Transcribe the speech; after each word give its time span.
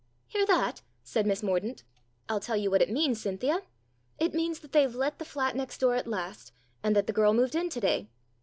"Hear 0.25 0.47
that?" 0.47 0.81
said 1.03 1.27
Miss 1.27 1.43
Mordaunt. 1.43 1.83
"I'll 2.27 2.39
tell 2.39 2.57
you 2.57 2.71
what 2.71 2.81
it 2.81 2.89
means, 2.89 3.21
Cynthia. 3.21 3.59
It 4.17 4.33
means 4.33 4.61
that 4.61 4.71
they've 4.71 4.95
let 4.95 5.19
the 5.19 5.25
flat 5.25 5.55
next 5.55 5.77
door 5.77 5.93
at 5.93 6.07
last, 6.07 6.51
and 6.81 6.95
that 6.95 7.05
the 7.05 7.13
girl 7.13 7.35
moved 7.35 7.53
in 7.53 7.69
to 7.69 7.79
day. 7.79 8.07